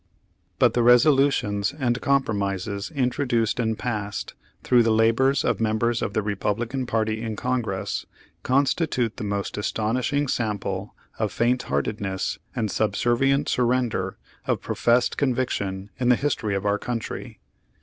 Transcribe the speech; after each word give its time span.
But 0.57 0.73
the 0.73 0.81
resolutions 0.81 1.73
and 1.77 2.01
compromises 2.01 2.89
introduced 2.89 3.59
and 3.59 3.77
passed, 3.77 4.33
through 4.63 4.81
the 4.81 4.89
labors 4.89 5.43
of 5.45 5.59
members 5.61 6.01
of 6.01 6.13
the 6.13 6.23
Republican 6.23 6.87
party 6.87 7.21
in 7.21 7.35
Congress, 7.35 8.07
constitute 8.41 9.17
the 9.17 9.23
most 9.23 9.59
astonishing 9.59 10.27
sample 10.27 10.95
of 11.19 11.31
faintheartedness 11.31 12.39
and 12.55 12.71
sub 12.71 12.93
servient 12.93 13.47
surrender 13.47 14.17
of 14.47 14.59
professed 14.59 15.17
conviction 15.17 15.91
in 15.99 16.09
the 16.09 16.15
history 16.15 16.55
of 16.55 16.65
our 16.65 16.79
country. 16.79 17.39